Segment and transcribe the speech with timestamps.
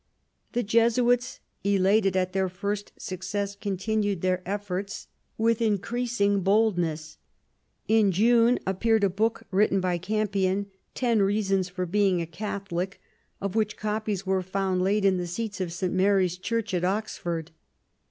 [0.53, 7.19] The Jesuits, elated at their first success, con tinued their efforts with increasing boldness.
[7.87, 8.15] In 200 QUEEN ELIZABETH.
[8.15, 12.99] June appeared a book written by Campion, Ten Reasons for being a Catholic,
[13.39, 15.93] of which copies were found laid in the seats of St.
[15.93, 17.51] Mary's Church at Oxford.